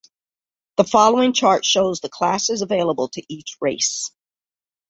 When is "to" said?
3.09-3.21